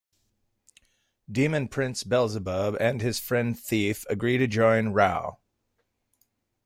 Demon 1.31 1.67
prince 1.67 2.03
Beelzebub 2.03 2.75
and 2.79 3.01
his 3.01 3.19
friend 3.19 3.55
Thief 3.59 4.03
agree 4.09 4.39
to 4.39 4.47
join 4.47 4.87
Rao. 4.89 5.37